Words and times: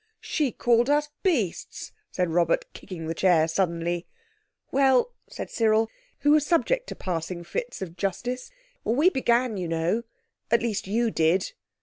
"She 0.23 0.51
called 0.51 0.89
us 0.89 1.09
beasts," 1.21 1.91
said 2.09 2.31
Robert, 2.31 2.65
kicking 2.73 3.05
the 3.05 3.13
chair 3.13 3.47
suddenly. 3.47 4.07
"Well," 4.71 5.13
said 5.29 5.51
Cyril, 5.51 5.91
who 6.21 6.31
was 6.31 6.43
subject 6.43 6.87
to 6.87 6.95
passing 6.95 7.43
fits 7.43 7.83
of 7.83 7.95
justice, 7.97 8.49
"we 8.83 9.11
began, 9.11 9.57
you 9.57 9.67
know. 9.67 10.01
At 10.49 10.63
least 10.63 10.87
you 10.87 11.11
did." 11.11 11.51